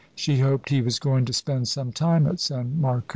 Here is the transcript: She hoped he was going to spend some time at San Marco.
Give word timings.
She 0.15 0.39
hoped 0.39 0.69
he 0.69 0.81
was 0.81 0.97
going 0.97 1.25
to 1.25 1.31
spend 1.33 1.67
some 1.67 1.91
time 1.91 2.25
at 2.25 2.39
San 2.39 2.81
Marco. 2.81 3.05